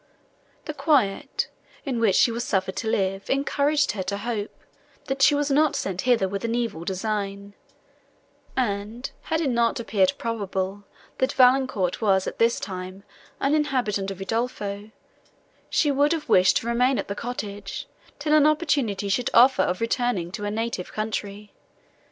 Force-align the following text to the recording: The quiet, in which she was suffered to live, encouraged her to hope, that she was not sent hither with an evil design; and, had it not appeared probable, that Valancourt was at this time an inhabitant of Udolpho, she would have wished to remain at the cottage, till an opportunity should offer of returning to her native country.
The 0.65 0.73
quiet, 0.73 1.47
in 1.85 1.99
which 1.99 2.15
she 2.15 2.31
was 2.31 2.43
suffered 2.43 2.75
to 2.77 2.87
live, 2.87 3.29
encouraged 3.29 3.91
her 3.91 4.01
to 4.01 4.17
hope, 4.17 4.49
that 5.05 5.21
she 5.21 5.35
was 5.35 5.51
not 5.51 5.75
sent 5.75 6.01
hither 6.09 6.27
with 6.27 6.43
an 6.43 6.55
evil 6.55 6.83
design; 6.83 7.53
and, 8.57 9.11
had 9.25 9.41
it 9.41 9.51
not 9.51 9.79
appeared 9.79 10.13
probable, 10.17 10.85
that 11.19 11.33
Valancourt 11.33 12.01
was 12.01 12.25
at 12.25 12.39
this 12.39 12.59
time 12.59 13.03
an 13.39 13.53
inhabitant 13.53 14.09
of 14.09 14.17
Udolpho, 14.19 14.89
she 15.69 15.91
would 15.91 16.13
have 16.13 16.27
wished 16.27 16.57
to 16.57 16.67
remain 16.67 16.97
at 16.97 17.07
the 17.07 17.13
cottage, 17.13 17.85
till 18.17 18.33
an 18.33 18.47
opportunity 18.47 19.07
should 19.07 19.29
offer 19.35 19.61
of 19.61 19.81
returning 19.81 20.31
to 20.31 20.41
her 20.41 20.49
native 20.49 20.91
country. 20.91 21.53